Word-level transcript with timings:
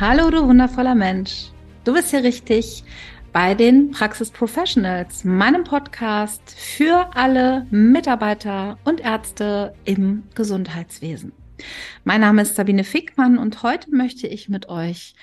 Hallo, 0.00 0.28
du 0.28 0.48
wundervoller 0.48 0.96
Mensch. 0.96 1.52
Du 1.84 1.92
bist 1.92 2.10
hier 2.10 2.24
richtig 2.24 2.82
bei 3.32 3.54
den 3.54 3.92
Praxis 3.92 4.28
Professionals, 4.28 5.22
meinem 5.22 5.62
Podcast 5.62 6.42
für 6.58 7.14
alle 7.14 7.64
Mitarbeiter 7.70 8.76
und 8.82 8.98
Ärzte 8.98 9.72
im 9.84 10.24
Gesundheitswesen. 10.34 11.30
Mein 12.02 12.22
Name 12.22 12.42
ist 12.42 12.56
Sabine 12.56 12.82
Fickmann 12.82 13.38
und 13.38 13.62
heute 13.62 13.94
möchte 13.94 14.26
ich 14.26 14.48
mit 14.48 14.68
euch 14.68 15.14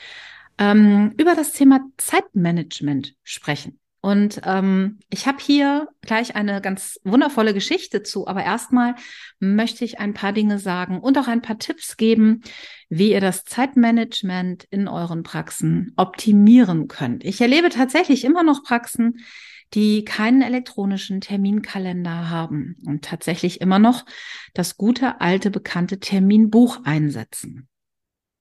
ähm, 0.57 1.15
über 1.17 1.35
das 1.35 1.51
Thema 1.51 1.81
Zeitmanagement 1.97 3.15
sprechen. 3.23 3.77
Und 4.01 4.41
ähm, 4.45 4.99
ich 5.11 5.27
habe 5.27 5.37
hier 5.39 5.87
gleich 6.01 6.35
eine 6.35 6.59
ganz 6.59 6.99
wundervolle 7.03 7.53
Geschichte 7.53 8.01
zu, 8.01 8.27
aber 8.27 8.43
erstmal 8.43 8.95
möchte 9.39 9.85
ich 9.85 9.99
ein 9.99 10.15
paar 10.15 10.33
Dinge 10.33 10.57
sagen 10.57 10.99
und 10.99 11.19
auch 11.19 11.27
ein 11.27 11.43
paar 11.43 11.59
Tipps 11.59 11.97
geben, 11.97 12.41
wie 12.89 13.11
ihr 13.11 13.21
das 13.21 13.45
Zeitmanagement 13.45 14.65
in 14.71 14.87
euren 14.87 15.21
Praxen 15.21 15.93
optimieren 15.97 16.87
könnt. 16.87 17.23
Ich 17.23 17.39
erlebe 17.41 17.69
tatsächlich 17.69 18.23
immer 18.23 18.41
noch 18.41 18.63
Praxen, 18.63 19.19
die 19.75 20.03
keinen 20.03 20.41
elektronischen 20.41 21.21
Terminkalender 21.21 22.29
haben 22.29 22.77
und 22.85 23.05
tatsächlich 23.05 23.61
immer 23.61 23.79
noch 23.79 24.05
das 24.53 24.77
gute 24.77 25.21
alte 25.21 25.51
bekannte 25.51 25.99
Terminbuch 25.99 26.79
einsetzen. 26.83 27.69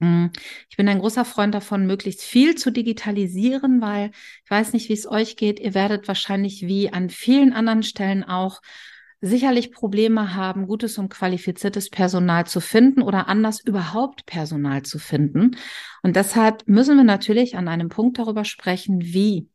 Hm, 0.01 0.31
ich 0.71 0.77
bin 0.77 0.89
ein 0.89 0.99
großer 0.99 1.25
Freund 1.27 1.55
davon, 1.55 1.87
möglichst 1.87 2.23
viel 2.23 2.55
zu 2.55 2.71
digitalisieren, 2.71 3.83
weil 3.83 4.13
ich 4.45 4.51
weiß 4.51 4.73
nicht, 4.73 4.89
wie 4.89 4.95
es 4.95 5.07
euch 5.07 5.37
geht. 5.37 5.61
Ihr 5.61 5.75
werdet 5.75 6.09
wahrscheinlich 6.09 6.63
wie 6.67 6.91
an 6.91 7.11
vielen 7.11 7.53
anderen 7.53 7.83
Stellen 7.83 8.25
auch 8.25 8.63
sicherlich 9.21 9.73
Probleme 9.73 10.35
haben, 10.35 10.67
gutes 10.67 10.99
und 10.99 11.11
qualifiziertes 11.11 11.91
Personal 11.91 12.47
zu 12.47 12.61
finden 12.61 13.03
oder 13.03 13.29
anders 13.29 13.61
überhaupt 13.61 14.27
Personal 14.27 14.83
zu 14.83 14.99
finden. 14.99 15.57
Und 16.03 16.17
deshalb 16.17 16.67
müssen 16.67 16.97
wir 16.97 17.05
natürlich 17.05 17.57
an 17.57 17.69
einem 17.69 17.89
Punkt 17.89 18.19
darüber 18.19 18.45
sprechen, 18.45 19.01
wie 19.03 19.49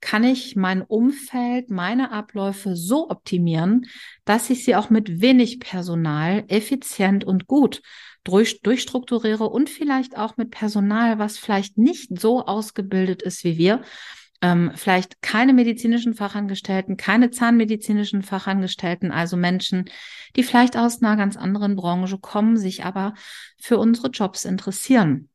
kann 0.00 0.24
ich 0.24 0.56
mein 0.56 0.82
Umfeld, 0.82 1.70
meine 1.70 2.12
Abläufe 2.12 2.76
so 2.76 3.10
optimieren, 3.10 3.86
dass 4.24 4.50
ich 4.50 4.64
sie 4.64 4.76
auch 4.76 4.90
mit 4.90 5.20
wenig 5.20 5.60
Personal 5.60 6.44
effizient 6.48 7.24
und 7.24 7.46
gut 7.46 7.82
durch, 8.24 8.62
durchstrukturiere 8.62 9.44
und 9.44 9.70
vielleicht 9.70 10.16
auch 10.16 10.36
mit 10.36 10.50
Personal, 10.50 11.18
was 11.18 11.38
vielleicht 11.38 11.78
nicht 11.78 12.18
so 12.18 12.44
ausgebildet 12.44 13.22
ist 13.22 13.44
wie 13.44 13.58
wir. 13.58 13.82
Ähm, 14.40 14.70
vielleicht 14.74 15.20
keine 15.20 15.52
medizinischen 15.52 16.14
Fachangestellten, 16.14 16.96
keine 16.96 17.30
zahnmedizinischen 17.30 18.22
Fachangestellten, 18.22 19.10
also 19.10 19.36
Menschen, 19.36 19.90
die 20.36 20.44
vielleicht 20.44 20.76
aus 20.76 21.02
einer 21.02 21.16
ganz 21.16 21.36
anderen 21.36 21.74
Branche 21.74 22.18
kommen, 22.18 22.56
sich 22.56 22.84
aber 22.84 23.14
für 23.60 23.78
unsere 23.78 24.08
Jobs 24.08 24.44
interessieren. 24.44 25.28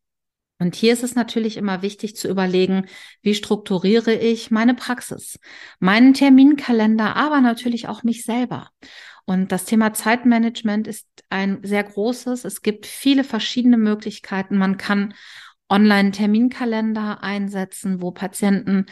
Und 0.59 0.75
hier 0.75 0.93
ist 0.93 1.03
es 1.03 1.15
natürlich 1.15 1.57
immer 1.57 1.81
wichtig 1.81 2.15
zu 2.15 2.29
überlegen, 2.29 2.85
wie 3.21 3.35
strukturiere 3.35 4.13
ich 4.13 4.51
meine 4.51 4.75
Praxis, 4.75 5.37
meinen 5.79 6.13
Terminkalender, 6.13 7.17
aber 7.17 7.41
natürlich 7.41 7.89
auch 7.89 8.03
mich 8.03 8.23
selber. 8.23 8.69
Und 9.25 9.51
das 9.51 9.65
Thema 9.65 9.93
Zeitmanagement 9.93 10.87
ist 10.87 11.07
ein 11.29 11.59
sehr 11.63 11.83
großes. 11.83 12.45
Es 12.45 12.61
gibt 12.61 12.85
viele 12.85 13.23
verschiedene 13.23 13.77
Möglichkeiten. 13.77 14.57
Man 14.57 14.77
kann 14.77 15.13
Online-Terminkalender 15.69 17.23
einsetzen, 17.23 18.01
wo 18.01 18.11
Patienten 18.11 18.85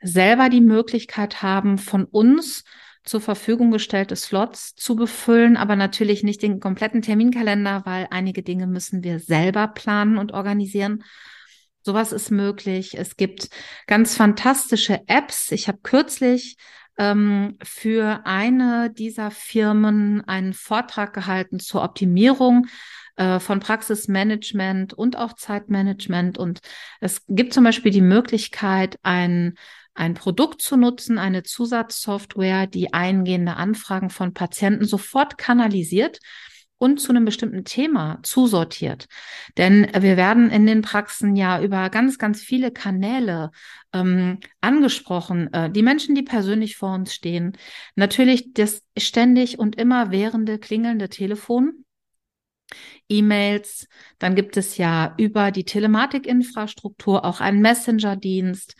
selber 0.00 0.48
die 0.48 0.60
Möglichkeit 0.60 1.42
haben, 1.42 1.78
von 1.78 2.04
uns 2.04 2.64
zur 3.04 3.20
Verfügung 3.20 3.70
gestellte 3.70 4.16
Slots 4.16 4.74
zu 4.74 4.96
befüllen, 4.96 5.56
aber 5.56 5.76
natürlich 5.76 6.24
nicht 6.24 6.42
den 6.42 6.60
kompletten 6.60 7.02
Terminkalender, 7.02 7.82
weil 7.84 8.08
einige 8.10 8.42
Dinge 8.42 8.66
müssen 8.66 9.04
wir 9.04 9.20
selber 9.20 9.68
planen 9.68 10.18
und 10.18 10.32
organisieren. 10.32 11.04
Sowas 11.82 12.10
ist 12.10 12.32
möglich. 12.32 12.98
Es 12.98 13.16
gibt 13.16 13.48
ganz 13.86 14.16
fantastische 14.16 15.02
Apps. 15.06 15.52
Ich 15.52 15.68
habe 15.68 15.78
kürzlich 15.84 16.56
ähm, 16.98 17.56
für 17.62 18.22
eine 18.24 18.90
dieser 18.90 19.30
Firmen 19.30 20.22
einen 20.26 20.52
Vortrag 20.52 21.12
gehalten 21.12 21.60
zur 21.60 21.84
Optimierung 21.84 22.66
äh, 23.16 23.40
von 23.40 23.60
Praxismanagement 23.60 24.94
und 24.94 25.16
auch 25.16 25.34
Zeitmanagement. 25.34 26.38
Und 26.38 26.60
es 27.00 27.22
gibt 27.28 27.52
zum 27.52 27.64
Beispiel 27.64 27.92
die 27.92 28.00
Möglichkeit, 28.00 28.98
ein 29.02 29.54
ein 29.98 30.12
Produkt 30.12 30.60
zu 30.60 30.76
nutzen, 30.76 31.18
eine 31.18 31.42
Zusatzsoftware, 31.42 32.66
die 32.66 32.92
eingehende 32.92 33.56
Anfragen 33.56 34.10
von 34.10 34.34
Patienten 34.34 34.84
sofort 34.84 35.38
kanalisiert 35.38 36.20
und 36.78 37.00
zu 37.00 37.10
einem 37.10 37.24
bestimmten 37.24 37.64
Thema 37.64 38.18
zusortiert. 38.22 39.06
Denn 39.56 39.88
wir 39.98 40.16
werden 40.16 40.50
in 40.50 40.66
den 40.66 40.82
Praxen 40.82 41.34
ja 41.34 41.62
über 41.62 41.88
ganz, 41.88 42.18
ganz 42.18 42.42
viele 42.42 42.70
Kanäle 42.70 43.50
ähm, 43.94 44.40
angesprochen. 44.60 45.52
Äh, 45.54 45.70
die 45.70 45.82
Menschen, 45.82 46.14
die 46.14 46.22
persönlich 46.22 46.76
vor 46.76 46.94
uns 46.94 47.14
stehen. 47.14 47.56
Natürlich 47.94 48.52
das 48.52 48.82
ständig 48.98 49.58
und 49.58 49.76
immer 49.76 50.10
währende 50.10 50.58
klingelnde 50.58 51.08
Telefon. 51.08 51.85
E-Mails, 53.08 53.88
dann 54.18 54.34
gibt 54.34 54.56
es 54.56 54.76
ja 54.76 55.14
über 55.18 55.50
die 55.50 55.64
Telematikinfrastruktur 55.64 57.24
auch 57.24 57.40
einen 57.40 57.60
Messenger-Dienst, 57.60 58.76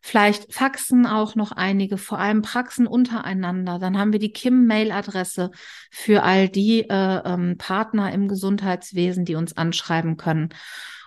Vielleicht 0.00 0.54
faxen 0.54 1.06
auch 1.06 1.34
noch 1.34 1.52
einige, 1.52 1.98
vor 1.98 2.18
allem 2.18 2.42
Praxen 2.42 2.86
untereinander. 2.86 3.78
Dann 3.78 3.98
haben 3.98 4.12
wir 4.12 4.20
die 4.20 4.32
Kim-Mail-Adresse 4.32 5.50
für 5.90 6.22
all 6.22 6.48
die 6.48 6.88
äh, 6.88 7.22
ähm, 7.24 7.56
Partner 7.58 8.12
im 8.12 8.28
Gesundheitswesen, 8.28 9.24
die 9.24 9.34
uns 9.34 9.56
anschreiben 9.56 10.16
können. 10.16 10.50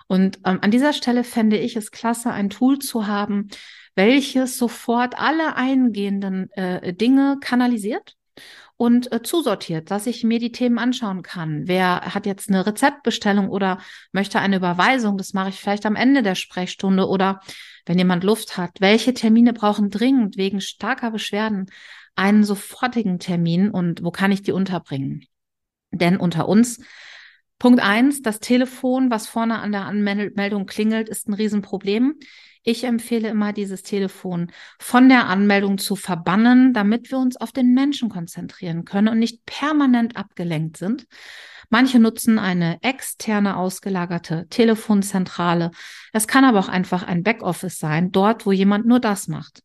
Und 0.08 0.38
ähm, 0.44 0.58
an 0.60 0.70
dieser 0.70 0.92
Stelle 0.92 1.24
fände 1.24 1.56
ich 1.56 1.74
es 1.74 1.90
klasse, 1.90 2.30
ein 2.30 2.50
Tool 2.50 2.78
zu 2.78 3.06
haben, 3.06 3.48
welches 3.94 4.58
sofort 4.58 5.18
alle 5.18 5.56
eingehenden 5.56 6.50
äh, 6.52 6.92
Dinge 6.92 7.38
kanalisiert 7.40 8.16
und 8.82 9.12
äh, 9.12 9.22
zusortiert, 9.22 9.92
dass 9.92 10.08
ich 10.08 10.24
mir 10.24 10.40
die 10.40 10.50
Themen 10.50 10.80
anschauen 10.80 11.22
kann. 11.22 11.68
Wer 11.68 12.00
hat 12.00 12.26
jetzt 12.26 12.48
eine 12.48 12.66
Rezeptbestellung 12.66 13.48
oder 13.48 13.78
möchte 14.10 14.40
eine 14.40 14.56
Überweisung? 14.56 15.16
Das 15.16 15.34
mache 15.34 15.50
ich 15.50 15.60
vielleicht 15.60 15.86
am 15.86 15.94
Ende 15.94 16.24
der 16.24 16.34
Sprechstunde 16.34 17.06
oder 17.06 17.38
wenn 17.86 17.96
jemand 17.96 18.24
Luft 18.24 18.56
hat. 18.56 18.80
Welche 18.80 19.14
Termine 19.14 19.52
brauchen 19.52 19.88
dringend 19.88 20.36
wegen 20.36 20.60
starker 20.60 21.12
Beschwerden 21.12 21.66
einen 22.16 22.42
sofortigen 22.42 23.20
Termin 23.20 23.70
und 23.70 24.02
wo 24.02 24.10
kann 24.10 24.32
ich 24.32 24.42
die 24.42 24.50
unterbringen? 24.50 25.26
Denn 25.92 26.16
unter 26.16 26.48
uns 26.48 26.80
Punkt 27.60 27.80
eins, 27.80 28.20
das 28.20 28.40
Telefon, 28.40 29.12
was 29.12 29.28
vorne 29.28 29.60
an 29.60 29.70
der 29.70 29.84
Anmeldung 29.84 30.66
klingelt, 30.66 31.08
ist 31.08 31.28
ein 31.28 31.34
Riesenproblem. 31.34 32.16
Ich 32.64 32.84
empfehle 32.84 33.28
immer, 33.28 33.52
dieses 33.52 33.82
Telefon 33.82 34.52
von 34.78 35.08
der 35.08 35.26
Anmeldung 35.26 35.78
zu 35.78 35.96
verbannen, 35.96 36.72
damit 36.72 37.10
wir 37.10 37.18
uns 37.18 37.36
auf 37.36 37.50
den 37.50 37.74
Menschen 37.74 38.08
konzentrieren 38.08 38.84
können 38.84 39.08
und 39.08 39.18
nicht 39.18 39.44
permanent 39.46 40.16
abgelenkt 40.16 40.76
sind. 40.76 41.06
Manche 41.70 41.98
nutzen 41.98 42.38
eine 42.38 42.78
externe 42.82 43.56
ausgelagerte 43.56 44.46
Telefonzentrale. 44.48 45.70
Es 46.12 46.28
kann 46.28 46.44
aber 46.44 46.60
auch 46.60 46.68
einfach 46.68 47.02
ein 47.02 47.22
Backoffice 47.22 47.78
sein, 47.78 48.12
dort, 48.12 48.46
wo 48.46 48.52
jemand 48.52 48.86
nur 48.86 49.00
das 49.00 49.26
macht. 49.26 49.62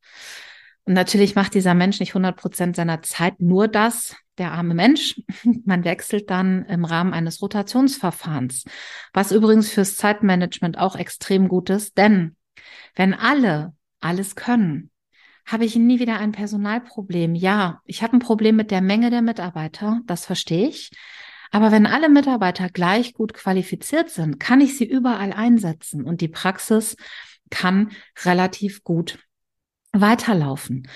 Und 0.85 0.93
natürlich 0.93 1.35
macht 1.35 1.53
dieser 1.53 1.73
Mensch 1.73 1.99
nicht 1.99 2.11
100 2.11 2.37
Prozent 2.37 2.75
seiner 2.77 3.01
Zeit 3.01 3.41
nur 3.41 3.67
das, 3.67 4.15
der 4.37 4.53
arme 4.53 4.73
Mensch. 4.73 5.21
Man 5.65 5.83
wechselt 5.83 6.29
dann 6.29 6.63
im 6.65 6.85
Rahmen 6.85 7.13
eines 7.13 7.41
Rotationsverfahrens, 7.41 8.63
was 9.13 9.33
übrigens 9.33 9.69
fürs 9.69 9.97
Zeitmanagement 9.97 10.77
auch 10.77 10.95
extrem 10.95 11.49
gut 11.49 11.69
ist, 11.69 11.97
denn 11.97 12.36
wenn 12.95 13.13
alle 13.13 13.73
alles 13.99 14.35
können, 14.35 14.91
habe 15.45 15.65
ich 15.65 15.75
nie 15.75 15.99
wieder 15.99 16.19
ein 16.19 16.33
Personalproblem. 16.33 17.33
Ja, 17.33 17.81
ich 17.85 18.03
habe 18.03 18.17
ein 18.17 18.19
Problem 18.19 18.55
mit 18.55 18.69
der 18.69 18.81
Menge 18.81 19.09
der 19.09 19.21
Mitarbeiter, 19.21 20.01
das 20.05 20.25
verstehe 20.25 20.67
ich. 20.67 20.91
Aber 21.51 21.71
wenn 21.71 21.85
alle 21.85 22.09
Mitarbeiter 22.09 22.69
gleich 22.69 23.13
gut 23.13 23.33
qualifiziert 23.33 24.09
sind, 24.09 24.39
kann 24.39 24.59
ich 24.59 24.77
sie 24.77 24.85
überall 24.85 25.31
einsetzen 25.31 26.03
und 26.03 26.19
die 26.19 26.27
Praxis 26.27 26.97
kann 27.49 27.91
relativ 28.25 28.83
gut 28.83 29.19
weiterlaufen. 29.93 30.87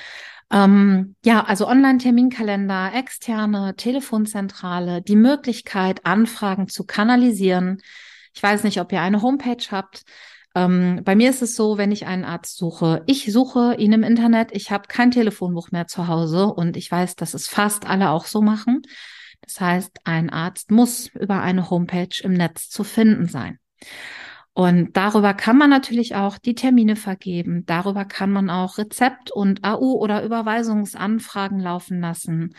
Ähm, 0.52 1.16
ja, 1.24 1.46
also 1.46 1.68
Online-Terminkalender, 1.68 2.92
externe 2.94 3.76
Telefonzentrale, 3.78 5.02
die 5.02 5.16
Möglichkeit, 5.16 6.06
Anfragen 6.06 6.68
zu 6.68 6.86
kanalisieren. 6.86 7.82
Ich 8.34 8.44
weiß 8.44 8.64
nicht, 8.64 8.82
ob 8.82 8.92
ihr 8.92 9.02
eine 9.02 9.22
Homepage 9.22 9.64
habt. 9.72 10.04
Ähm, 10.54 11.02
bei 11.04 11.16
mir 11.16 11.30
ist 11.30 11.42
es 11.42 11.56
so, 11.56 11.78
wenn 11.78 11.92
ich 11.92 12.06
einen 12.06 12.26
Arzt 12.26 12.58
suche, 12.58 13.04
ich 13.08 13.32
suche 13.32 13.76
ihn 13.76 13.94
im 13.94 14.04
Internet, 14.04 14.50
ich 14.52 14.72
habe 14.72 14.88
kein 14.88 15.12
Telefonbuch 15.12 15.72
mehr 15.72 15.88
zu 15.88 16.08
Hause 16.08 16.48
und 16.48 16.76
ich 16.76 16.92
weiß, 16.92 17.16
dass 17.16 17.34
es 17.34 17.48
fast 17.48 17.86
alle 17.86 18.10
auch 18.10 18.26
so 18.26 18.42
machen. 18.42 18.82
Das 19.42 19.60
heißt, 19.60 20.00
ein 20.04 20.30
Arzt 20.30 20.72
muss 20.72 21.08
über 21.08 21.42
eine 21.42 21.70
Homepage 21.70 22.22
im 22.24 22.34
Netz 22.34 22.70
zu 22.70 22.84
finden 22.84 23.28
sein. 23.28 23.60
Und 24.54 24.98
darüber 24.98 25.34
kann 25.34 25.58
man 25.58 25.70
natürlich 25.70 26.16
auch 26.16 26.38
die 26.38 26.56
Termine 26.56 26.98
vergeben. 26.98 27.66
Darüber 27.66 28.04
kann 28.04 28.32
man 28.32 28.50
auch 28.50 28.78
Rezept- 28.78 29.32
und 29.32 29.64
AU- 29.64 29.98
oder 29.98 30.24
Überweisungsanfragen 30.24 31.60
laufen 31.60 32.02
lassen, 32.02 32.54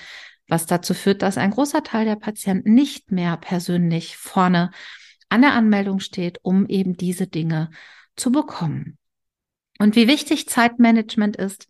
was 0.49 0.65
dazu 0.65 0.95
führt, 0.95 1.21
dass 1.21 1.37
ein 1.37 1.51
großer 1.51 1.83
Teil 1.83 2.07
der 2.07 2.17
Patienten 2.17 2.73
nicht 2.73 3.13
mehr 3.13 3.37
persönlich 3.37 4.17
vorne 4.17 4.71
an 5.33 5.43
der 5.43 5.55
Anmeldung 5.55 5.99
steht, 5.99 6.39
um 6.43 6.67
eben 6.67 6.97
diese 6.97 7.27
Dinge 7.27 7.71
zu 8.17 8.31
bekommen. 8.31 8.99
Und 9.79 9.97
wie 9.97 10.07
wichtig 10.07 10.49
Zeitmanagement 10.49 11.37
ist, 11.37 11.69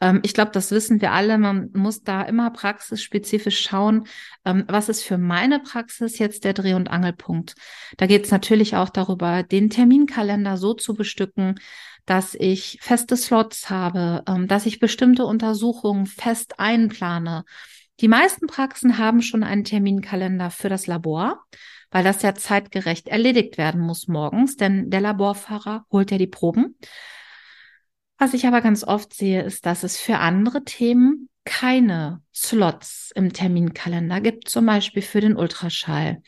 ähm, 0.00 0.20
ich 0.24 0.34
glaube, 0.34 0.50
das 0.50 0.70
wissen 0.70 1.00
wir 1.00 1.12
alle. 1.12 1.38
Man 1.38 1.70
muss 1.72 2.02
da 2.02 2.22
immer 2.22 2.50
praxisspezifisch 2.50 3.60
schauen, 3.60 4.06
ähm, 4.44 4.64
was 4.66 4.88
ist 4.88 5.02
für 5.02 5.16
meine 5.16 5.60
Praxis 5.60 6.18
jetzt 6.18 6.44
der 6.44 6.52
Dreh- 6.52 6.74
und 6.74 6.88
Angelpunkt. 6.88 7.54
Da 7.96 8.06
geht 8.06 8.24
es 8.24 8.30
natürlich 8.30 8.76
auch 8.76 8.90
darüber, 8.90 9.44
den 9.44 9.70
Terminkalender 9.70 10.56
so 10.56 10.74
zu 10.74 10.94
bestücken, 10.94 11.54
dass 12.06 12.34
ich 12.34 12.78
feste 12.82 13.16
Slots 13.16 13.70
habe, 13.70 14.24
ähm, 14.28 14.48
dass 14.48 14.66
ich 14.66 14.80
bestimmte 14.80 15.24
Untersuchungen 15.24 16.06
fest 16.06 16.58
einplane. 16.58 17.44
Die 18.00 18.08
meisten 18.08 18.46
Praxen 18.46 18.98
haben 18.98 19.22
schon 19.22 19.44
einen 19.44 19.64
Terminkalender 19.64 20.50
für 20.50 20.68
das 20.68 20.86
Labor, 20.86 21.44
weil 21.90 22.02
das 22.02 22.22
ja 22.22 22.34
zeitgerecht 22.34 23.08
erledigt 23.08 23.56
werden 23.56 23.80
muss 23.80 24.08
morgens, 24.08 24.56
denn 24.56 24.90
der 24.90 25.00
Laborfahrer 25.00 25.86
holt 25.92 26.10
ja 26.10 26.18
die 26.18 26.26
Proben. 26.26 26.76
Was 28.18 28.34
ich 28.34 28.46
aber 28.46 28.60
ganz 28.60 28.84
oft 28.84 29.14
sehe, 29.14 29.42
ist, 29.42 29.66
dass 29.66 29.84
es 29.84 29.98
für 29.98 30.18
andere 30.18 30.64
Themen 30.64 31.28
keine 31.44 32.22
Slots 32.34 33.12
im 33.14 33.32
Terminkalender 33.32 34.20
gibt, 34.20 34.48
zum 34.48 34.66
Beispiel 34.66 35.02
für 35.02 35.20
den 35.20 35.36
Ultraschall, 35.36 36.22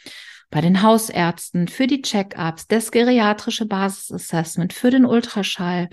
bei 0.50 0.60
den 0.60 0.82
Hausärzten, 0.82 1.68
für 1.68 1.86
die 1.86 2.02
Check-ups, 2.02 2.68
das 2.68 2.92
geriatrische 2.92 3.66
Basisassessment, 3.66 4.72
für 4.72 4.90
den 4.90 5.04
Ultraschall 5.04 5.88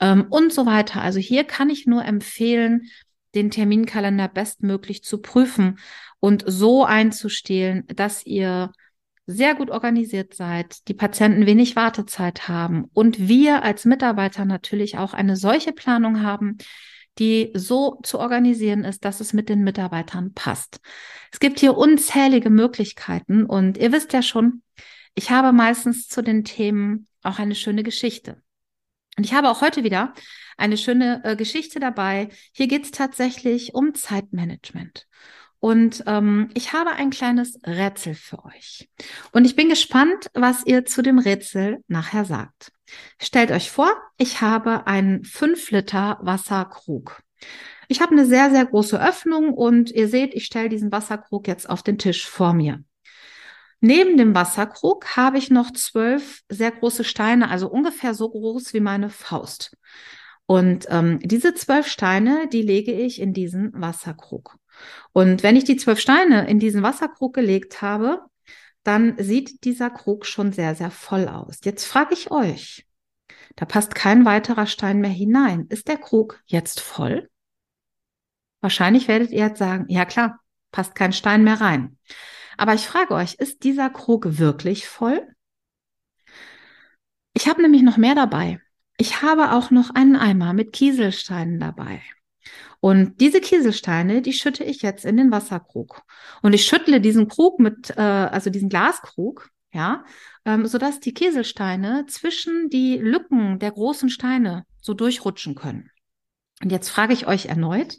ähm, 0.00 0.26
und 0.30 0.52
so 0.52 0.66
weiter. 0.66 1.02
Also 1.02 1.18
hier 1.18 1.44
kann 1.44 1.68
ich 1.68 1.86
nur 1.86 2.04
empfehlen, 2.04 2.88
den 3.34 3.50
Terminkalender 3.50 4.28
bestmöglich 4.28 5.02
zu 5.02 5.18
prüfen 5.18 5.78
und 6.20 6.44
so 6.46 6.84
einzustellen, 6.84 7.84
dass 7.88 8.24
ihr 8.24 8.72
sehr 9.26 9.54
gut 9.54 9.70
organisiert 9.70 10.34
seid, 10.34 10.86
die 10.88 10.94
Patienten 10.94 11.46
wenig 11.46 11.76
Wartezeit 11.76 12.48
haben 12.48 12.84
und 12.92 13.28
wir 13.28 13.62
als 13.62 13.84
Mitarbeiter 13.84 14.44
natürlich 14.44 14.98
auch 14.98 15.14
eine 15.14 15.36
solche 15.36 15.72
Planung 15.72 16.22
haben, 16.22 16.58
die 17.18 17.50
so 17.54 18.00
zu 18.02 18.18
organisieren 18.18 18.84
ist, 18.84 19.04
dass 19.04 19.20
es 19.20 19.32
mit 19.32 19.48
den 19.48 19.62
Mitarbeitern 19.62 20.34
passt. 20.34 20.80
Es 21.32 21.40
gibt 21.40 21.60
hier 21.60 21.76
unzählige 21.76 22.50
Möglichkeiten 22.50 23.44
und 23.44 23.78
ihr 23.78 23.92
wisst 23.92 24.12
ja 24.12 24.22
schon, 24.22 24.62
ich 25.14 25.30
habe 25.30 25.52
meistens 25.52 26.08
zu 26.08 26.22
den 26.22 26.44
Themen 26.44 27.06
auch 27.22 27.38
eine 27.38 27.54
schöne 27.54 27.82
Geschichte. 27.82 28.42
Und 29.16 29.24
ich 29.24 29.34
habe 29.34 29.48
auch 29.48 29.60
heute 29.60 29.84
wieder 29.84 30.14
eine 30.56 30.76
schöne 30.76 31.20
äh, 31.24 31.36
Geschichte 31.36 31.80
dabei. 31.80 32.28
Hier 32.52 32.66
geht 32.66 32.84
es 32.84 32.90
tatsächlich 32.90 33.74
um 33.74 33.94
Zeitmanagement. 33.94 35.06
Und 35.60 36.04
ähm, 36.06 36.50
ich 36.54 36.74
habe 36.74 36.90
ein 36.90 37.08
kleines 37.08 37.58
Rätsel 37.66 38.14
für 38.14 38.44
euch. 38.44 38.88
Und 39.32 39.46
ich 39.46 39.56
bin 39.56 39.70
gespannt, 39.70 40.30
was 40.34 40.66
ihr 40.66 40.84
zu 40.84 41.00
dem 41.00 41.18
Rätsel 41.18 41.82
nachher 41.88 42.26
sagt. 42.26 42.70
Stellt 43.18 43.50
euch 43.50 43.70
vor, 43.70 43.90
ich 44.18 44.42
habe 44.42 44.86
einen 44.86 45.24
5 45.24 45.70
Liter 45.70 46.18
Wasserkrug. 46.20 47.22
Ich 47.88 48.00
habe 48.00 48.12
eine 48.12 48.26
sehr, 48.26 48.50
sehr 48.50 48.66
große 48.66 49.00
Öffnung 49.02 49.54
und 49.54 49.90
ihr 49.90 50.08
seht, 50.08 50.34
ich 50.34 50.44
stelle 50.44 50.68
diesen 50.68 50.92
Wasserkrug 50.92 51.48
jetzt 51.48 51.68
auf 51.68 51.82
den 51.82 51.98
Tisch 51.98 52.28
vor 52.28 52.52
mir. 52.52 52.82
Neben 53.86 54.16
dem 54.16 54.34
Wasserkrug 54.34 55.14
habe 55.14 55.36
ich 55.36 55.50
noch 55.50 55.70
zwölf 55.70 56.40
sehr 56.48 56.70
große 56.70 57.04
Steine, 57.04 57.50
also 57.50 57.68
ungefähr 57.68 58.14
so 58.14 58.30
groß 58.30 58.72
wie 58.72 58.80
meine 58.80 59.10
Faust. 59.10 59.76
Und 60.46 60.86
ähm, 60.88 61.18
diese 61.22 61.52
zwölf 61.52 61.86
Steine, 61.86 62.48
die 62.50 62.62
lege 62.62 62.92
ich 62.92 63.20
in 63.20 63.34
diesen 63.34 63.78
Wasserkrug. 63.78 64.56
Und 65.12 65.42
wenn 65.42 65.54
ich 65.54 65.64
die 65.64 65.76
zwölf 65.76 66.00
Steine 66.00 66.48
in 66.48 66.58
diesen 66.58 66.82
Wasserkrug 66.82 67.34
gelegt 67.34 67.82
habe, 67.82 68.22
dann 68.84 69.22
sieht 69.22 69.64
dieser 69.64 69.90
Krug 69.90 70.24
schon 70.24 70.50
sehr, 70.50 70.74
sehr 70.74 70.90
voll 70.90 71.28
aus. 71.28 71.58
Jetzt 71.62 71.84
frage 71.84 72.14
ich 72.14 72.30
euch, 72.30 72.86
da 73.54 73.66
passt 73.66 73.94
kein 73.94 74.24
weiterer 74.24 74.64
Stein 74.64 75.02
mehr 75.02 75.10
hinein. 75.10 75.66
Ist 75.68 75.88
der 75.88 75.98
Krug 75.98 76.42
jetzt 76.46 76.80
voll? 76.80 77.28
Wahrscheinlich 78.62 79.08
werdet 79.08 79.30
ihr 79.30 79.44
jetzt 79.48 79.58
sagen, 79.58 79.84
ja 79.88 80.06
klar, 80.06 80.40
passt 80.72 80.94
kein 80.94 81.12
Stein 81.12 81.44
mehr 81.44 81.60
rein. 81.60 81.98
Aber 82.56 82.74
ich 82.74 82.86
frage 82.86 83.14
euch, 83.14 83.34
ist 83.34 83.64
dieser 83.64 83.90
Krug 83.90 84.38
wirklich 84.38 84.86
voll? 84.86 85.26
Ich 87.32 87.48
habe 87.48 87.62
nämlich 87.62 87.82
noch 87.82 87.96
mehr 87.96 88.14
dabei. 88.14 88.60
Ich 88.96 89.22
habe 89.22 89.52
auch 89.52 89.70
noch 89.70 89.90
einen 89.90 90.16
Eimer 90.16 90.52
mit 90.52 90.72
Kieselsteinen 90.72 91.58
dabei. 91.58 92.00
Und 92.80 93.20
diese 93.20 93.40
Kieselsteine, 93.40 94.22
die 94.22 94.34
schütte 94.34 94.62
ich 94.62 94.82
jetzt 94.82 95.04
in 95.04 95.16
den 95.16 95.30
Wasserkrug. 95.30 96.02
Und 96.42 96.52
ich 96.52 96.64
schüttle 96.64 97.00
diesen 97.00 97.28
Krug 97.28 97.58
mit, 97.58 97.90
äh, 97.96 98.00
also 98.00 98.50
diesen 98.50 98.68
Glaskrug, 98.68 99.48
ja, 99.72 100.04
ähm, 100.44 100.66
sodass 100.66 101.00
die 101.00 101.14
Kieselsteine 101.14 102.04
zwischen 102.06 102.68
die 102.68 102.98
Lücken 102.98 103.58
der 103.58 103.72
großen 103.72 104.10
Steine 104.10 104.66
so 104.80 104.94
durchrutschen 104.94 105.54
können. 105.54 105.90
Und 106.62 106.70
jetzt 106.70 106.90
frage 106.90 107.14
ich 107.14 107.26
euch 107.26 107.46
erneut, 107.46 107.96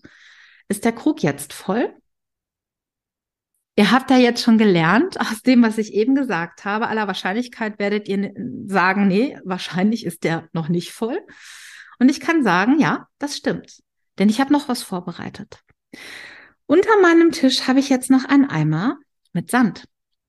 ist 0.69 0.85
der 0.85 0.93
Krug 0.93 1.23
jetzt 1.23 1.51
voll? 1.51 1.93
Ihr 3.77 3.92
habt 3.92 4.10
da 4.10 4.18
jetzt 4.18 4.42
schon 4.42 4.57
gelernt, 4.57 5.19
aus 5.19 5.42
dem, 5.42 5.62
was 5.62 5.77
ich 5.77 5.94
eben 5.94 6.16
gesagt 6.16 6.63
habe. 6.63 6.88
Aller 6.88 7.07
Wahrscheinlichkeit 7.07 7.77
werdet 7.77 8.07
ihr 8.07 8.33
sagen, 8.68 9.07
nee, 9.07 9.38
wahrscheinlich 9.44 10.06
ist 10.06 10.24
der 10.24 10.48
noch 10.54 10.69
nicht 10.69 10.94
voll. 10.94 11.19
Und 12.00 12.10
ich 12.10 12.22
kann 12.22 12.44
sagen, 12.44 12.80
ja, 12.80 13.07
das 13.19 13.36
stimmt. 13.36 13.83
Denn 14.18 14.30
ich 14.30 14.39
habe 14.39 14.54
noch 14.54 14.69
was 14.69 14.81
vorbereitet. 14.81 15.60
Unter 16.68 17.01
meinem 17.01 17.31
Tisch 17.31 17.68
habe 17.68 17.80
ich 17.80 17.89
jetzt 17.89 18.10
noch 18.10 18.25
einen 18.25 18.50
Eimer 18.50 18.98
mit 19.33 19.51
Sand. 19.51 19.83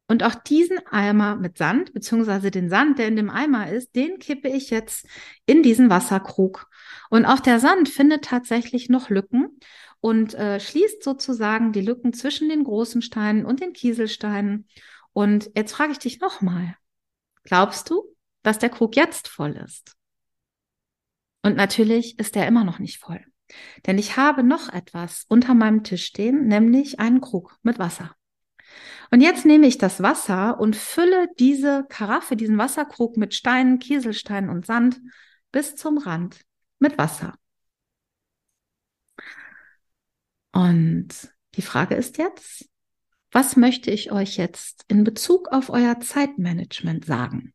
Und 0.08 0.23
auch 0.23 0.35
diesen 0.35 0.79
Eimer 0.87 1.35
mit 1.35 1.58
Sand, 1.58 1.93
beziehungsweise 1.93 2.50
den 2.53 2.69
Sand, 2.69 2.99
der 2.99 3.08
in 3.08 3.17
dem 3.17 3.29
Eimer 3.29 3.70
ist, 3.70 3.97
den 3.97 4.19
kippe 4.19 4.49
ich 4.49 4.70
jetzt 4.70 5.06
in 5.47 5.62
diesen 5.62 5.91
Wasserkrug. 5.91 6.69
Und 7.11 7.25
auch 7.25 7.41
der 7.41 7.58
Sand 7.58 7.88
findet 7.88 8.25
tatsächlich 8.25 8.88
noch 8.88 9.11
Lücken 9.11 9.59
und 10.00 10.35
äh, 10.35 10.61
schließt 10.61 11.02
sozusagen 11.02 11.73
die 11.73 11.81
Lücken 11.81 12.12
zwischen 12.12 12.49
den 12.49 12.62
großen 12.62 13.02
Steinen 13.02 13.45
und 13.45 13.61
den 13.61 13.73
Kieselsteinen. 13.73 14.69
Und 15.12 15.50
jetzt 15.57 15.73
frage 15.73 15.92
ich 15.92 15.99
dich 15.99 16.21
nochmal, 16.21 16.76
glaubst 17.42 17.90
du, 17.90 18.14
dass 18.42 18.59
der 18.59 18.71
Krug 18.71 18.95
jetzt 18.95 19.26
voll 19.26 19.57
ist? 19.57 19.97
Und 21.42 21.57
natürlich 21.57 22.19
ist 22.19 22.37
er 22.37 22.47
immer 22.47 22.64
noch 22.64 22.78
nicht 22.78 22.99
voll. 22.99 23.25
Denn 23.87 23.99
ich 23.99 24.16
habe 24.16 24.42
noch 24.42 24.73
etwas 24.73 25.25
unter 25.28 25.54
meinem 25.54 25.85
Tisch 25.85 26.04
stehen, 26.04 26.47
nämlich 26.47 27.00
einen 27.00 27.21
Krug 27.21 27.57
mit 27.62 27.78
Wasser. 27.78 28.14
Und 29.11 29.21
jetzt 29.21 29.45
nehme 29.45 29.66
ich 29.66 29.78
das 29.78 30.02
Wasser 30.02 30.59
und 30.59 30.76
fülle 30.76 31.28
diese 31.38 31.87
Karaffe, 31.88 32.37
diesen 32.37 32.59
Wasserkrug 32.59 33.16
mit 33.16 33.35
Steinen, 33.35 33.78
Kieselsteinen 33.78 34.50
und 34.50 34.66
Sand 34.66 35.00
bis 35.52 35.76
zum 35.76 35.99
Rand 35.99 36.40
mit 36.78 36.99
Wasser. 36.99 37.35
Und 40.52 41.09
die 41.54 41.62
Frage 41.62 41.95
ist 41.95 42.18
jetzt, 42.18 42.68
was 43.30 43.56
möchte 43.56 43.90
ich 43.90 44.12
euch 44.12 44.37
jetzt 44.37 44.85
in 44.88 45.04
Bezug 45.04 45.49
auf 45.49 45.68
euer 45.71 46.00
Zeitmanagement 46.00 47.04
sagen? 47.04 47.52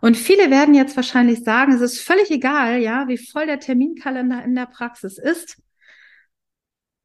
Und 0.00 0.16
viele 0.16 0.50
werden 0.50 0.74
jetzt 0.74 0.96
wahrscheinlich 0.96 1.44
sagen, 1.44 1.72
es 1.72 1.80
ist 1.80 2.00
völlig 2.00 2.30
egal, 2.30 2.78
ja, 2.80 3.06
wie 3.06 3.18
voll 3.18 3.46
der 3.46 3.60
Terminkalender 3.60 4.42
in 4.42 4.54
der 4.54 4.66
Praxis 4.66 5.18
ist. 5.18 5.62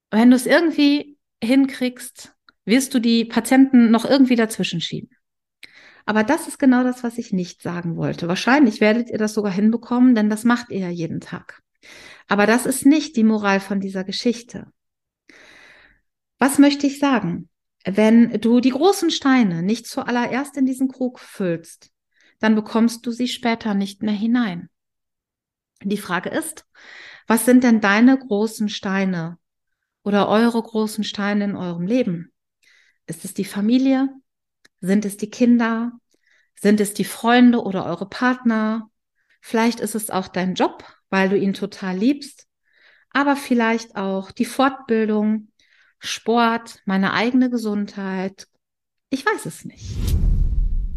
Wenn 0.09 0.31
du 0.31 0.35
es 0.35 0.45
irgendwie 0.45 1.17
hinkriegst, 1.43 2.33
wirst 2.67 2.93
du 2.93 2.99
die 2.99 3.25
Patienten 3.25 3.89
noch 3.89 4.05
irgendwie 4.05 4.35
dazwischen 4.35 4.81
schieben. 4.81 5.09
Aber 6.05 6.23
das 6.23 6.47
ist 6.47 6.59
genau 6.59 6.83
das, 6.83 7.03
was 7.03 7.17
ich 7.17 7.33
nicht 7.33 7.61
sagen 7.61 7.97
wollte. 7.97 8.27
Wahrscheinlich 8.27 8.81
werdet 8.81 9.09
ihr 9.09 9.17
das 9.17 9.33
sogar 9.33 9.51
hinbekommen, 9.51 10.15
denn 10.15 10.29
das 10.29 10.43
macht 10.43 10.69
ihr 10.69 10.79
ja 10.79 10.89
jeden 10.89 11.21
Tag. 11.21 11.61
Aber 12.27 12.45
das 12.45 12.65
ist 12.65 12.85
nicht 12.85 13.15
die 13.15 13.23
Moral 13.23 13.59
von 13.59 13.79
dieser 13.79 14.03
Geschichte. 14.03 14.67
Was 16.39 16.59
möchte 16.59 16.87
ich 16.87 16.99
sagen? 16.99 17.49
Wenn 17.85 18.41
du 18.41 18.59
die 18.59 18.71
großen 18.71 19.11
Steine 19.11 19.63
nicht 19.63 19.87
zuallererst 19.87 20.57
in 20.57 20.65
diesen 20.65 20.89
Krug 20.89 21.19
füllst, 21.19 21.89
dann 22.39 22.53
bekommst 22.53 23.05
du 23.05 23.11
sie 23.11 23.27
später 23.27 23.73
nicht 23.73 24.03
mehr 24.03 24.13
hinein. 24.13 24.69
Die 25.83 25.97
Frage 25.97 26.29
ist, 26.29 26.65
was 27.27 27.45
sind 27.45 27.63
denn 27.63 27.81
deine 27.81 28.17
großen 28.17 28.69
Steine 28.69 29.37
oder 30.03 30.27
eure 30.27 30.61
großen 30.61 31.03
Steine 31.03 31.45
in 31.45 31.55
eurem 31.55 31.85
Leben? 31.85 32.31
Ist 33.07 33.23
es 33.23 33.33
die 33.33 33.45
Familie? 33.45 34.09
Sind 34.81 35.05
es 35.05 35.15
die 35.15 35.29
Kinder? 35.29 35.93
Sind 36.59 36.81
es 36.81 36.93
die 36.93 37.05
Freunde 37.05 37.61
oder 37.63 37.85
eure 37.85 38.07
Partner? 38.07 38.91
Vielleicht 39.39 39.79
ist 39.79 39.95
es 39.95 40.09
auch 40.09 40.27
dein 40.27 40.55
Job, 40.55 40.83
weil 41.09 41.29
du 41.29 41.37
ihn 41.37 41.53
total 41.53 41.97
liebst, 41.97 42.47
aber 43.11 43.37
vielleicht 43.37 43.95
auch 43.95 44.31
die 44.31 44.45
Fortbildung, 44.45 45.47
Sport, 45.99 46.81
meine 46.85 47.13
eigene 47.13 47.49
Gesundheit. 47.49 48.47
Ich 49.09 49.25
weiß 49.25 49.45
es 49.45 49.63
nicht. 49.63 49.95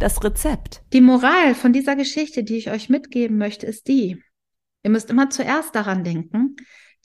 Das 0.01 0.25
Rezept. 0.25 0.83
Die 0.93 1.01
Moral 1.01 1.55
von 1.55 1.73
dieser 1.73 1.95
Geschichte, 1.95 2.43
die 2.43 2.57
ich 2.57 2.73
euch 2.73 2.89
mitgeben 2.89 3.39
möchte, 3.39 3.67
ist 3.67 3.87
die. 3.87 4.21
Ihr 4.83 4.91
müsst 4.91 5.11
immer 5.11 5.31
zuerst 5.31 5.77
daran 5.77 6.03
denken, 6.03 6.57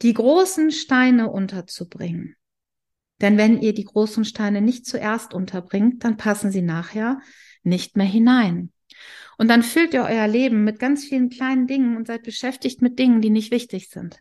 die 0.01 0.13
großen 0.13 0.71
Steine 0.71 1.29
unterzubringen. 1.29 2.35
Denn 3.21 3.37
wenn 3.37 3.61
ihr 3.61 3.73
die 3.73 3.85
großen 3.85 4.25
Steine 4.25 4.61
nicht 4.61 4.85
zuerst 4.85 5.33
unterbringt, 5.33 6.03
dann 6.03 6.17
passen 6.17 6.51
sie 6.51 6.61
nachher 6.61 7.19
nicht 7.63 7.95
mehr 7.95 8.05
hinein. 8.05 8.71
Und 9.37 9.49
dann 9.49 9.63
füllt 9.63 9.93
ihr 9.93 10.03
euer 10.03 10.27
Leben 10.27 10.63
mit 10.63 10.79
ganz 10.79 11.05
vielen 11.05 11.29
kleinen 11.29 11.67
Dingen 11.67 11.97
und 11.97 12.07
seid 12.07 12.23
beschäftigt 12.23 12.81
mit 12.81 12.99
Dingen, 12.99 13.21
die 13.21 13.29
nicht 13.29 13.51
wichtig 13.51 13.89
sind, 13.89 14.19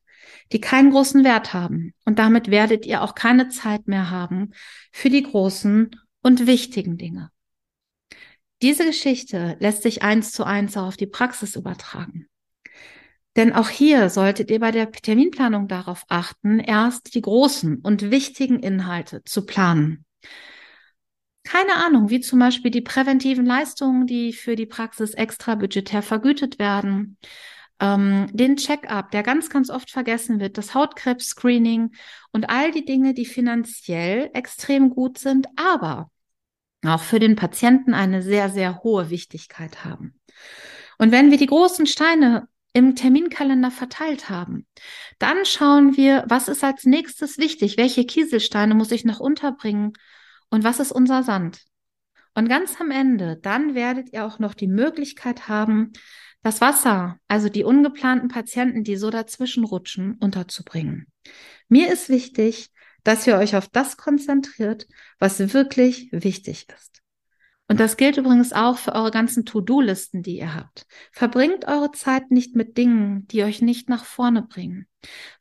die 0.53 0.61
keinen 0.61 0.91
großen 0.91 1.25
Wert 1.25 1.53
haben. 1.53 1.95
Und 2.05 2.19
damit 2.19 2.51
werdet 2.51 2.87
ihr 2.87 3.03
auch 3.03 3.15
keine 3.15 3.49
Zeit 3.49 3.87
mehr 3.87 4.11
haben 4.11 4.53
für 4.93 5.11
die 5.11 5.23
großen 5.23 5.91
und 6.23 6.47
wichtigen 6.47 6.97
Dinge. 6.97 7.31
Diese 8.63 8.85
Geschichte 8.85 9.57
lässt 9.61 9.83
sich 9.83 10.03
eins 10.03 10.33
zu 10.33 10.45
eins 10.45 10.77
auch 10.77 10.87
auf 10.87 10.97
die 10.97 11.07
Praxis 11.07 11.55
übertragen. 11.55 12.27
Denn 13.37 13.53
auch 13.53 13.69
hier 13.69 14.11
solltet 14.11 14.51
ihr 14.51 14.61
bei 14.61 14.71
der 14.71 14.91
Terminplanung 14.93 15.69
darauf 15.69 16.05
achten, 16.09 16.61
erst 16.61 17.15
die 17.15 17.23
großen 17.23 17.79
und 17.79 18.11
wichtigen 18.11 18.61
Inhalte 18.61 19.25
zu 19.25 19.45
planen 19.45 20.05
keine 21.45 21.77
Ahnung, 21.77 22.11
wie 22.11 22.21
zum 22.21 22.39
Beispiel 22.39 22.71
die 22.71 22.81
präventiven 22.81 23.47
Leistungen, 23.47 24.07
die 24.07 24.33
für 24.33 24.57
die 24.57 24.67
Praxis 24.67 25.15
extra 25.15 25.55
budgetär 25.55 26.03
vergütet 26.03 26.59
werden, 26.59 27.19
ähm, 27.81 28.29
den 28.33 28.57
Check-up, 28.57 29.11
der 29.11 29.23
ganz, 29.23 29.51
ganz 29.51 29.71
oft 29.71 29.91
vergessen 29.91 30.41
wird, 30.41 30.59
das 30.59 30.75
Hautkrebs-Screening 30.75 31.95
und 32.33 32.49
all 32.49 32.73
die 32.73 32.85
Dinge, 32.85 33.15
die 33.15 33.27
finanziell 33.27 34.31
extrem 34.33 34.91
gut 34.91 35.19
sind, 35.19 35.47
aber 35.57 36.11
auch 36.85 37.03
für 37.03 37.19
den 37.19 37.37
Patienten 37.37 37.95
eine 37.95 38.23
sehr, 38.23 38.49
sehr 38.49 38.83
hohe 38.83 39.11
Wichtigkeit 39.11 39.85
haben. 39.85 40.19
Und 40.99 41.13
wenn 41.13 41.31
wir 41.31 41.39
die 41.39 41.47
großen 41.47 41.87
Steine 41.87 42.49
im 42.75 42.97
Terminkalender 42.97 43.71
verteilt 43.71 44.29
haben. 44.29 44.67
Dann 45.19 45.47
schauen 45.47 45.97
wir, 45.97 46.25
was 46.29 46.49
ist 46.49 46.63
als 46.63 46.85
nächstes 46.85 47.39
wichtig? 47.39 47.79
Welche 47.79 48.05
Kieselsteine 48.05 48.75
muss 48.75 48.91
ich 48.91 49.05
noch 49.05 49.21
unterbringen? 49.21 49.93
Und 50.51 50.65
was 50.65 50.81
ist 50.81 50.93
unser 50.93 51.23
Sand? 51.23 51.61
Und 52.35 52.49
ganz 52.49 52.81
am 52.81 52.91
Ende, 52.91 53.37
dann 53.37 53.75
werdet 53.77 54.13
ihr 54.13 54.27
auch 54.27 54.41
noch 54.41 54.55
die 54.55 54.67
Möglichkeit 54.67 55.49
haben, 55.49 55.93
das 56.43 56.61
Wasser, 56.61 57.19
also 57.29 57.49
die 57.49 57.65
ungeplanten 57.65 58.29
Patienten, 58.29 58.83
die 58.83 58.97
so 58.97 59.09
dazwischen 59.09 59.65
rutschen, 59.65 60.17
unterzubringen. 60.21 61.07
Mir 61.69 61.93
ist 61.93 62.09
wichtig, 62.09 62.71
dass 63.05 63.27
ihr 63.27 63.37
euch 63.37 63.55
auf 63.55 63.69
das 63.69 63.97
konzentriert, 63.97 64.89
was 65.21 65.55
wirklich 65.55 66.09
wichtig 66.11 66.67
ist. 66.75 67.04
Und 67.67 67.81
das 67.81 67.97
gilt 67.97 68.19
übrigens 68.19 68.53
auch 68.53 68.77
für 68.77 68.95
eure 68.95 69.11
ganzen 69.11 69.47
To-Do-Listen, 69.47 70.23
die 70.23 70.39
ihr 70.39 70.55
habt. 70.55 70.87
Verbringt 71.13 71.67
eure 71.67 71.93
Zeit 71.93 72.31
nicht 72.31 72.55
mit 72.55 72.77
Dingen, 72.77 73.27
die 73.29 73.43
euch 73.43 73.63
nicht 73.63 73.89
nach 73.89 74.05
vorne 74.05 74.43
bringen. 74.43 74.87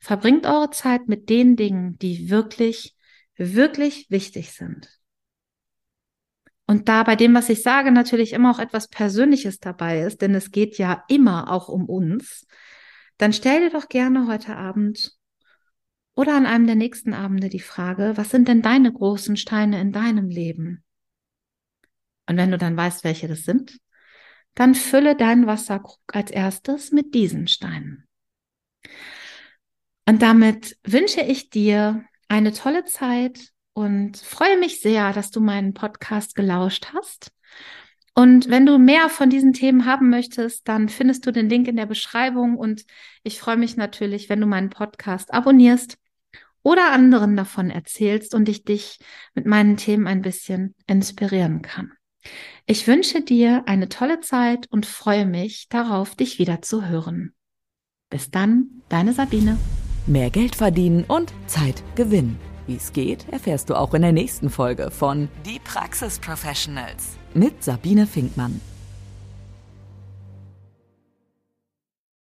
Verbringt 0.00 0.46
eure 0.46 0.70
Zeit 0.70 1.06
mit 1.06 1.28
den 1.28 1.56
Dingen, 1.56 1.98
die 1.98 2.30
wirklich, 2.30 2.96
wirklich 3.36 4.10
wichtig 4.10 4.52
sind 4.52 4.88
und 6.66 6.88
da 6.88 7.02
bei 7.02 7.16
dem, 7.16 7.34
was 7.34 7.48
ich 7.48 7.62
sage, 7.62 7.90
natürlich 7.90 8.32
immer 8.32 8.50
auch 8.50 8.58
etwas 8.58 8.88
Persönliches 8.88 9.58
dabei 9.58 10.00
ist, 10.00 10.22
denn 10.22 10.34
es 10.34 10.50
geht 10.50 10.78
ja 10.78 11.04
immer 11.08 11.50
auch 11.50 11.68
um 11.68 11.88
uns, 11.88 12.46
dann 13.18 13.32
stell 13.32 13.60
dir 13.60 13.70
doch 13.70 13.88
gerne 13.88 14.26
heute 14.26 14.56
Abend 14.56 15.12
oder 16.14 16.36
an 16.36 16.46
einem 16.46 16.66
der 16.66 16.76
nächsten 16.76 17.12
Abende 17.12 17.48
die 17.48 17.60
Frage, 17.60 18.12
was 18.16 18.30
sind 18.30 18.48
denn 18.48 18.62
deine 18.62 18.92
großen 18.92 19.36
Steine 19.36 19.80
in 19.80 19.92
deinem 19.92 20.28
Leben? 20.28 20.84
Und 22.26 22.36
wenn 22.36 22.50
du 22.50 22.58
dann 22.58 22.76
weißt, 22.76 23.04
welche 23.04 23.28
das 23.28 23.44
sind, 23.44 23.78
dann 24.54 24.74
fülle 24.74 25.16
deinen 25.16 25.46
Wasserkrug 25.46 26.00
als 26.08 26.30
erstes 26.30 26.92
mit 26.92 27.14
diesen 27.14 27.48
Steinen. 27.48 28.06
Und 30.06 30.22
damit 30.22 30.76
wünsche 30.84 31.20
ich 31.22 31.50
dir 31.50 32.04
eine 32.28 32.52
tolle 32.52 32.84
Zeit 32.84 33.52
und 33.72 34.16
freue 34.16 34.58
mich 34.58 34.80
sehr, 34.80 35.12
dass 35.12 35.30
du 35.30 35.40
meinen 35.40 35.74
Podcast 35.74 36.34
gelauscht 36.34 36.92
hast. 36.94 37.32
Und 38.14 38.48
wenn 38.48 38.64
du 38.64 38.78
mehr 38.78 39.08
von 39.08 39.28
diesen 39.28 39.52
Themen 39.52 39.86
haben 39.86 40.08
möchtest, 40.08 40.68
dann 40.68 40.88
findest 40.88 41.26
du 41.26 41.32
den 41.32 41.48
Link 41.48 41.66
in 41.66 41.76
der 41.76 41.86
Beschreibung 41.86 42.56
und 42.56 42.84
ich 43.24 43.40
freue 43.40 43.56
mich 43.56 43.76
natürlich, 43.76 44.28
wenn 44.28 44.40
du 44.40 44.46
meinen 44.46 44.70
Podcast 44.70 45.34
abonnierst 45.34 45.98
oder 46.62 46.92
anderen 46.92 47.36
davon 47.36 47.70
erzählst 47.70 48.34
und 48.34 48.48
ich 48.48 48.64
dich 48.64 49.00
mit 49.34 49.46
meinen 49.46 49.76
Themen 49.76 50.06
ein 50.06 50.22
bisschen 50.22 50.76
inspirieren 50.86 51.60
kann. 51.60 51.92
Ich 52.66 52.86
wünsche 52.86 53.20
dir 53.20 53.64
eine 53.66 53.88
tolle 53.88 54.20
Zeit 54.20 54.66
und 54.70 54.86
freue 54.86 55.26
mich 55.26 55.68
darauf, 55.68 56.14
dich 56.14 56.38
wieder 56.38 56.62
zu 56.62 56.86
hören. 56.86 57.34
Bis 58.10 58.30
dann, 58.30 58.82
deine 58.88 59.12
Sabine. 59.12 59.58
Mehr 60.06 60.30
Geld 60.30 60.56
verdienen 60.56 61.04
und 61.04 61.32
Zeit 61.46 61.82
gewinnen. 61.94 62.38
Wie 62.66 62.76
es 62.76 62.92
geht, 62.92 63.28
erfährst 63.30 63.68
du 63.68 63.74
auch 63.74 63.92
in 63.94 64.02
der 64.02 64.12
nächsten 64.12 64.48
Folge 64.48 64.90
von 64.90 65.28
Die 65.44 65.58
Praxis 65.58 66.18
Professionals 66.18 67.18
mit 67.34 67.62
Sabine 67.62 68.06
Finkmann. 68.06 68.60